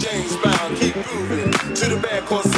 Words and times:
James 0.00 0.34
Brown, 0.38 0.76
keep 0.76 0.96
moving 0.96 1.52
to 1.52 1.86
the 1.90 2.00
bad 2.02 2.24
cause 2.24 2.49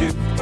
you. 0.00 0.33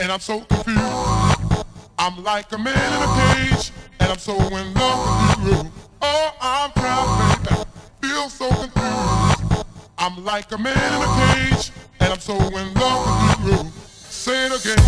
And 0.00 0.10
I'm 0.10 0.20
so 0.20 0.40
confused. 0.40 1.66
I'm 1.98 2.24
like 2.24 2.50
a 2.52 2.58
man 2.58 2.74
in 2.74 3.02
a 3.02 3.54
cage 3.54 3.70
and 4.00 4.10
I'm 4.10 4.18
so 4.18 4.34
in 4.34 4.74
love 4.74 5.44
with 5.44 5.64
you. 5.64 5.72
Oh, 6.00 6.34
I'm 6.40 6.72
trapped, 6.72 7.44
baby. 7.44 7.62
Feel 8.00 8.28
so 8.30 8.48
confused. 8.48 9.66
I'm 9.98 10.24
like 10.24 10.50
a 10.52 10.58
man 10.58 10.94
in 10.94 11.02
a 11.02 11.54
cage 11.54 11.70
and 12.00 12.12
I'm 12.12 12.20
so 12.20 12.34
in 12.34 12.74
love 12.74 13.44
with 13.44 13.52
you. 13.52 13.70
Say 13.86 14.46
it 14.46 14.52
again. 14.52 14.78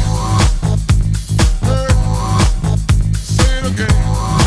Say 3.12 3.58
it 3.58 3.72
again. 3.72 4.41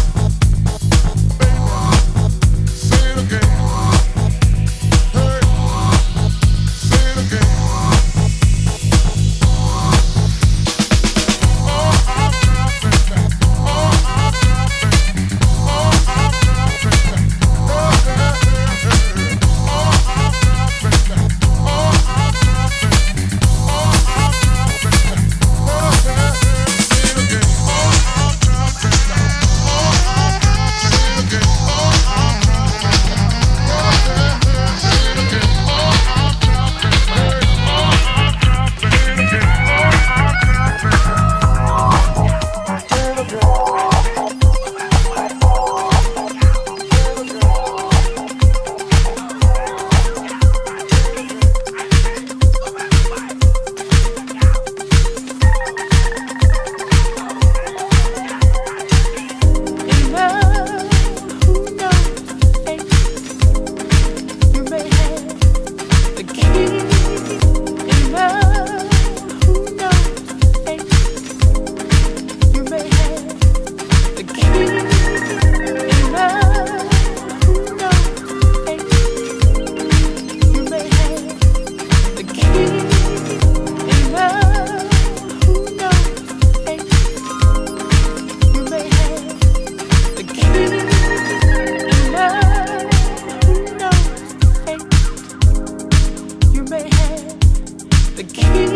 the 98.16 98.24
key. 98.24 98.75